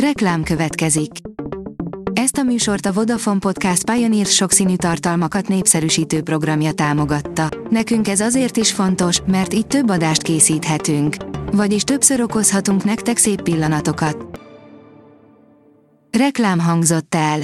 Reklám 0.00 0.42
következik. 0.42 1.10
Ezt 2.12 2.36
a 2.36 2.42
műsort 2.42 2.86
a 2.86 2.92
Vodafone 2.92 3.38
Podcast 3.38 3.90
Pioneer 3.90 4.26
sokszínű 4.26 4.76
tartalmakat 4.76 5.48
népszerűsítő 5.48 6.22
programja 6.22 6.72
támogatta. 6.72 7.48
Nekünk 7.70 8.08
ez 8.08 8.20
azért 8.20 8.56
is 8.56 8.72
fontos, 8.72 9.20
mert 9.26 9.54
így 9.54 9.66
több 9.66 9.90
adást 9.90 10.22
készíthetünk. 10.22 11.16
Vagyis 11.52 11.82
többször 11.82 12.20
okozhatunk 12.20 12.84
nektek 12.84 13.16
szép 13.16 13.42
pillanatokat. 13.42 14.40
Reklám 16.18 16.58
hangzott 16.58 17.14
el. 17.14 17.40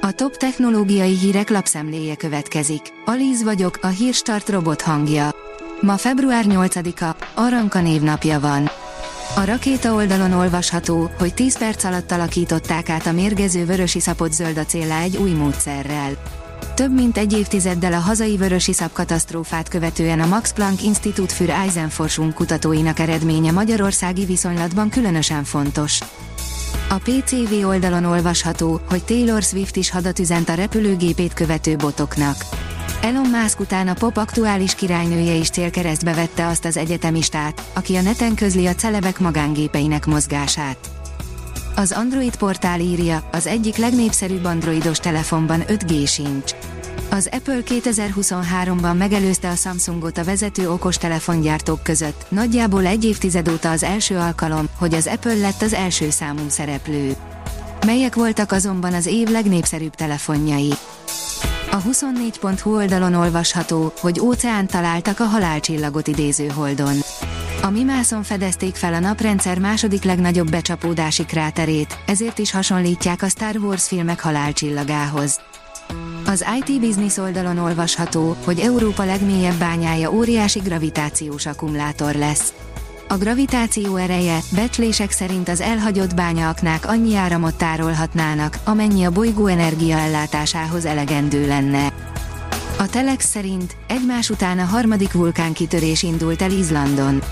A 0.00 0.12
top 0.12 0.36
technológiai 0.36 1.16
hírek 1.18 1.50
lapszemléje 1.50 2.16
következik. 2.16 2.82
Alíz 3.04 3.42
vagyok, 3.42 3.78
a 3.82 3.86
hírstart 3.86 4.48
robot 4.48 4.80
hangja. 4.80 5.30
Ma 5.80 5.96
február 5.96 6.44
8-a, 6.48 7.16
Aranka 7.34 7.80
névnapja 7.80 8.40
van. 8.40 8.70
A 9.36 9.44
rakéta 9.44 9.94
oldalon 9.94 10.32
olvasható, 10.32 11.10
hogy 11.18 11.34
10 11.34 11.58
perc 11.58 11.84
alatt 11.84 12.12
alakították 12.12 12.88
át 12.88 13.06
a 13.06 13.12
mérgező 13.12 13.64
vörösiszapot 13.64 14.32
zöld 14.32 14.56
acéllá 14.56 15.00
egy 15.00 15.16
új 15.16 15.30
módszerrel. 15.30 16.10
Több 16.74 16.94
mint 16.94 17.16
egy 17.16 17.32
évtizeddel 17.32 17.92
a 17.92 17.98
hazai 17.98 18.36
vörösiszap 18.36 18.92
katasztrófát 18.92 19.68
követően 19.68 20.20
a 20.20 20.26
Max 20.26 20.52
Planck 20.52 20.82
Institut 20.82 21.32
für 21.32 21.52
Eisenforschung 21.52 22.34
kutatóinak 22.34 22.98
eredménye 22.98 23.50
magyarországi 23.50 24.24
viszonylatban 24.24 24.88
különösen 24.88 25.44
fontos. 25.44 26.00
A 26.88 26.98
PCV 27.04 27.66
oldalon 27.66 28.04
olvasható, 28.04 28.80
hogy 28.88 29.04
Taylor 29.04 29.42
Swift 29.42 29.76
is 29.76 29.90
hadat 29.90 30.18
üzent 30.18 30.48
a 30.48 30.54
repülőgépét 30.54 31.32
követő 31.32 31.76
botoknak. 31.76 32.36
Elon 33.00 33.28
Musk 33.28 33.60
után 33.60 33.88
a 33.88 33.94
pop 33.94 34.16
aktuális 34.16 34.74
királynője 34.74 35.32
is 35.32 35.50
célkeresztbe 35.50 36.14
vette 36.14 36.46
azt 36.46 36.64
az 36.64 36.76
egyetemistát, 36.76 37.62
aki 37.72 37.96
a 37.96 38.02
neten 38.02 38.34
közli 38.34 38.66
a 38.66 38.74
celebek 38.74 39.18
magángépeinek 39.18 40.06
mozgását. 40.06 40.76
Az 41.74 41.92
Android 41.92 42.36
portál 42.36 42.80
írja, 42.80 43.28
az 43.32 43.46
egyik 43.46 43.76
legnépszerűbb 43.76 44.44
androidos 44.44 44.98
telefonban 44.98 45.62
5G 45.68 46.12
sincs. 46.12 46.52
Az 47.10 47.28
Apple 47.32 47.58
2023-ban 47.66 48.96
megelőzte 48.96 49.48
a 49.48 49.54
Samsungot 49.54 50.18
a 50.18 50.24
vezető 50.24 50.70
okostelefongyártók 50.70 51.82
között, 51.82 52.26
nagyjából 52.28 52.86
egy 52.86 53.04
évtized 53.04 53.48
óta 53.48 53.70
az 53.70 53.82
első 53.82 54.16
alkalom, 54.16 54.66
hogy 54.78 54.94
az 54.94 55.06
Apple 55.06 55.34
lett 55.34 55.62
az 55.62 55.72
első 55.72 56.10
számú 56.10 56.42
szereplő. 56.48 57.16
Melyek 57.86 58.14
voltak 58.14 58.52
azonban 58.52 58.94
az 58.94 59.06
év 59.06 59.28
legnépszerűbb 59.28 59.94
telefonjai? 59.94 60.72
A 61.76 61.82
24.hu 61.82 62.74
oldalon 62.74 63.14
olvasható, 63.14 63.92
hogy 64.00 64.20
óceán 64.20 64.66
találtak 64.66 65.20
a 65.20 65.24
halálcsillagot 65.24 66.06
idéző 66.06 66.48
holdon. 66.48 66.94
A 67.62 67.70
Mimászon 67.70 68.22
fedezték 68.22 68.74
fel 68.74 68.94
a 68.94 68.98
naprendszer 68.98 69.58
második 69.58 70.04
legnagyobb 70.04 70.50
becsapódási 70.50 71.24
kráterét, 71.24 71.98
ezért 72.06 72.38
is 72.38 72.50
hasonlítják 72.50 73.22
a 73.22 73.28
Star 73.28 73.56
Wars 73.56 73.86
filmek 73.86 74.20
halálcsillagához. 74.20 75.40
Az 76.26 76.44
IT 76.58 76.80
Business 76.80 77.16
oldalon 77.16 77.58
olvasható, 77.58 78.36
hogy 78.44 78.58
Európa 78.58 79.04
legmélyebb 79.04 79.58
bányája 79.58 80.12
óriási 80.12 80.58
gravitációs 80.58 81.46
akkumulátor 81.46 82.14
lesz. 82.14 82.52
A 83.08 83.16
gravitáció 83.16 83.96
ereje, 83.96 84.38
becslések 84.54 85.10
szerint 85.10 85.48
az 85.48 85.60
elhagyott 85.60 86.14
bányaaknák 86.14 86.88
annyi 86.88 87.16
áramot 87.16 87.54
tárolhatnának, 87.54 88.58
amennyi 88.64 89.04
a 89.04 89.10
bolygó 89.10 89.46
energiaellátásához 89.46 90.84
elegendő 90.84 91.46
lenne. 91.46 91.92
A 92.78 92.88
Telex 92.88 93.26
szerint 93.26 93.76
egymás 93.86 94.30
után 94.30 94.58
a 94.58 94.64
harmadik 94.64 95.12
vulkánkitörés 95.12 96.02
indult 96.02 96.42
el 96.42 96.50
Izlandon. 96.50 97.22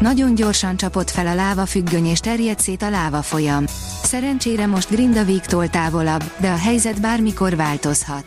Nagyon 0.00 0.34
gyorsan 0.34 0.76
csapott 0.76 1.10
fel 1.10 1.26
a 1.26 1.34
láva 1.34 1.66
függöny 1.66 2.06
és 2.06 2.20
terjedt 2.20 2.60
szét 2.60 2.82
a 2.82 2.90
láva 2.90 3.22
folyam. 3.22 3.64
Szerencsére 4.02 4.66
most 4.66 4.90
Grindavíktól 4.90 5.68
távolabb, 5.68 6.24
de 6.40 6.50
a 6.50 6.56
helyzet 6.56 7.00
bármikor 7.00 7.56
változhat. 7.56 8.24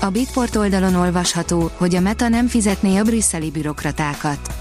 A 0.00 0.08
Bitport 0.08 0.56
oldalon 0.56 0.94
olvasható, 0.94 1.70
hogy 1.76 1.94
a 1.94 2.00
Meta 2.00 2.28
nem 2.28 2.46
fizetné 2.46 2.96
a 2.96 3.02
brüsszeli 3.02 3.50
bürokratákat. 3.50 4.57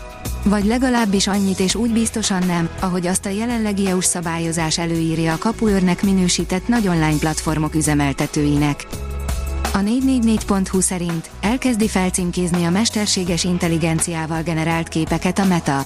Vagy 0.49 0.65
legalábbis 0.65 1.27
annyit 1.27 1.59
és 1.59 1.75
úgy 1.75 1.93
biztosan 1.93 2.43
nem, 2.45 2.69
ahogy 2.79 3.07
azt 3.07 3.25
a 3.25 3.29
jelenlegi 3.29 3.87
EU-s 3.87 4.05
szabályozás 4.05 4.77
előírja 4.77 5.33
a 5.33 5.37
kapuőrnek 5.37 6.03
minősített 6.03 6.67
nagy 6.67 6.87
online 6.87 7.17
platformok 7.19 7.75
üzemeltetőinek. 7.75 8.87
A 9.73 9.77
444.hu 9.77 10.81
szerint 10.81 11.29
elkezdi 11.41 11.87
felcímkézni 11.87 12.63
a 12.63 12.69
mesterséges 12.69 13.43
intelligenciával 13.43 14.41
generált 14.41 14.87
képeket 14.87 15.39
a 15.39 15.45
Meta. 15.45 15.85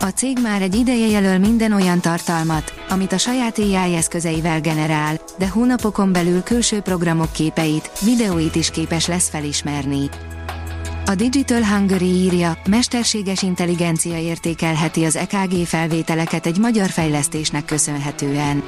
A 0.00 0.06
cég 0.06 0.38
már 0.42 0.62
egy 0.62 0.74
ideje 0.74 1.06
jelöl 1.06 1.38
minden 1.38 1.72
olyan 1.72 2.00
tartalmat, 2.00 2.72
amit 2.88 3.12
a 3.12 3.18
saját 3.18 3.58
AI 3.58 3.94
eszközeivel 3.94 4.60
generál, 4.60 5.20
de 5.38 5.48
hónapokon 5.48 6.12
belül 6.12 6.42
külső 6.42 6.80
programok 6.80 7.32
képeit, 7.32 7.90
videóit 8.00 8.54
is 8.54 8.70
képes 8.70 9.06
lesz 9.06 9.28
felismerni. 9.28 10.08
A 11.08 11.14
Digital 11.14 11.64
Hungary 11.64 12.04
írja, 12.04 12.58
mesterséges 12.68 13.42
intelligencia 13.42 14.18
értékelheti 14.18 15.04
az 15.04 15.16
EKG 15.16 15.66
felvételeket 15.66 16.46
egy 16.46 16.58
magyar 16.58 16.88
fejlesztésnek 16.88 17.64
köszönhetően. 17.64 18.62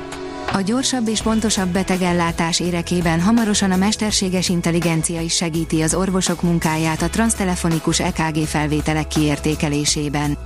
A 0.53 0.60
gyorsabb 0.60 1.09
és 1.09 1.22
pontosabb 1.22 1.69
betegellátás 1.69 2.60
érekében 2.60 3.21
hamarosan 3.21 3.71
a 3.71 3.76
mesterséges 3.76 4.49
intelligencia 4.49 5.21
is 5.21 5.34
segíti 5.34 5.82
az 5.82 5.94
orvosok 5.94 6.43
munkáját 6.43 7.03
a 7.03 7.09
transztelefonikus 7.09 8.00
EKG 8.00 8.44
felvételek 8.47 9.09
kiértékelésében. 9.09 10.38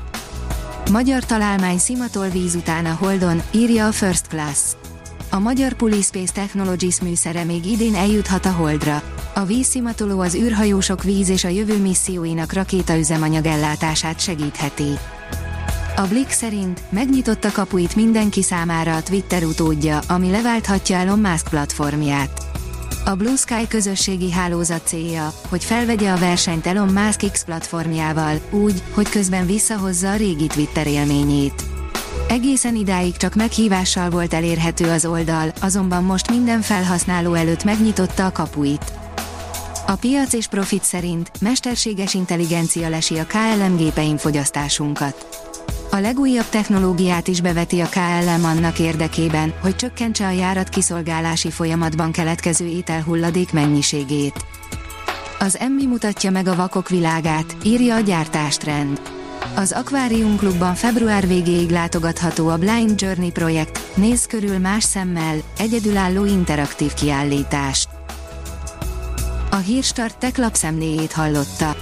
Magyar 0.91 1.25
találmány 1.25 1.79
szimatol 1.79 2.29
víz 2.29 2.55
után 2.55 2.87
a 2.87 2.97
Holdon, 2.99 3.43
írja 3.51 3.87
a 3.87 3.93
First 3.93 4.27
Class. 4.27 4.59
A 5.34 5.38
magyar 5.38 5.72
Pulispace 5.72 6.32
Technologies 6.32 7.00
műszere 7.00 7.44
még 7.44 7.66
idén 7.66 7.94
eljuthat 7.94 8.47
a 8.47 8.50
Holdra. 8.50 9.03
A 9.34 9.44
vízszimatoló 9.44 10.20
az 10.20 10.34
űrhajósok 10.34 11.03
víz 11.03 11.28
és 11.28 11.44
a 11.44 11.48
jövő 11.48 11.78
misszióinak 11.78 12.53
rakétaüzemanyag 12.53 13.47
ellátását 13.47 14.20
segítheti. 14.20 14.98
A 15.97 16.03
Blick 16.09 16.31
szerint 16.31 16.81
megnyitotta 16.91 17.53
kapuit 17.53 17.97
mindenki 17.97 18.43
számára 18.43 18.97
a 18.97 19.03
Twitter 19.03 19.44
utódja, 19.44 20.00
ami 20.09 20.31
leválthatja 20.31 20.97
Elon 20.97 21.19
Musk 21.19 21.49
platformját. 21.49 22.43
A 23.04 23.14
Blue 23.14 23.37
Sky 23.37 23.66
közösségi 23.69 24.32
hálózat 24.32 24.87
célja, 24.87 25.32
hogy 25.49 25.64
felvegye 25.64 26.10
a 26.10 26.19
versenyt 26.19 26.66
Elon 26.66 26.93
Musk 26.93 27.31
X 27.32 27.44
platformjával, 27.44 28.41
úgy, 28.50 28.82
hogy 28.91 29.09
közben 29.09 29.47
visszahozza 29.47 30.10
a 30.10 30.16
régi 30.16 30.47
Twitter 30.47 30.87
élményét. 30.87 31.72
Egészen 32.32 32.75
idáig 32.75 33.16
csak 33.16 33.34
meghívással 33.34 34.10
volt 34.10 34.34
elérhető 34.34 34.91
az 34.91 35.06
oldal, 35.06 35.53
azonban 35.60 36.04
most 36.04 36.31
minden 36.31 36.60
felhasználó 36.60 37.34
előtt 37.34 37.65
megnyitotta 37.65 38.26
a 38.26 38.32
kapuit. 38.32 38.93
A 39.87 39.94
piac 39.94 40.32
és 40.32 40.47
profit 40.47 40.82
szerint 40.82 41.31
mesterséges 41.41 42.15
intelligencia 42.15 42.88
lesi 42.88 43.19
a 43.19 43.26
KLM 43.26 43.76
gépein 43.76 44.16
fogyasztásunkat. 44.16 45.26
A 45.91 45.97
legújabb 45.97 46.48
technológiát 46.48 47.28
is 47.28 47.41
beveti 47.41 47.81
a 47.81 47.88
KLM 47.88 48.44
annak 48.44 48.78
érdekében, 48.78 49.53
hogy 49.60 49.76
csökkentse 49.76 50.26
a 50.26 50.31
járat 50.31 50.69
kiszolgálási 50.69 51.50
folyamatban 51.50 52.12
keletkező 52.12 52.66
ételhulladék 52.66 53.53
mennyiségét. 53.53 54.44
Az 55.38 55.59
Emmi 55.59 55.87
mutatja 55.87 56.31
meg 56.31 56.47
a 56.47 56.54
vakok 56.54 56.88
világát, 56.88 57.56
írja 57.64 57.94
a 57.94 58.00
gyártástrend. 58.00 59.12
Az 59.55 59.73
Aquarium 59.73 60.37
Klubban 60.37 60.75
február 60.75 61.27
végéig 61.27 61.71
látogatható 61.71 62.49
a 62.49 62.57
Blind 62.57 63.01
Journey 63.01 63.31
projekt, 63.31 63.97
néz 63.97 64.27
körül 64.27 64.59
más 64.59 64.85
szemmel, 64.85 65.37
egyedülálló 65.59 66.25
interaktív 66.25 66.93
kiállítás. 66.95 67.89
A 69.51 69.57
Hírstart 69.57 70.19
tech 70.19 70.39
lapszemléjét 70.39 71.12
hallotta. 71.12 71.77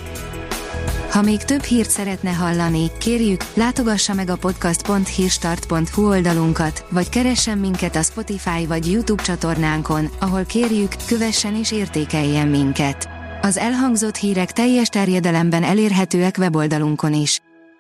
Ha 1.10 1.22
még 1.22 1.44
több 1.44 1.62
hírt 1.62 1.90
szeretne 1.90 2.30
hallani, 2.30 2.90
kérjük, 2.98 3.40
látogassa 3.54 4.14
meg 4.14 4.30
a 4.30 4.36
podcast.hírstart.hu 4.36 6.08
oldalunkat, 6.08 6.84
vagy 6.90 7.08
keressen 7.08 7.58
minket 7.58 7.96
a 7.96 8.02
Spotify 8.02 8.66
vagy 8.66 8.90
YouTube 8.90 9.22
csatornánkon, 9.22 10.10
ahol 10.20 10.44
kérjük, 10.44 10.92
kövessen 11.06 11.54
és 11.54 11.72
értékeljen 11.72 12.48
minket. 12.48 13.08
Az 13.42 13.56
elhangzott 13.56 14.16
hírek 14.16 14.52
teljes 14.52 14.88
terjedelemben 14.88 15.62
elérhetőek 15.62 16.36
weboldalunkon 16.38 17.14
is. 17.14 17.40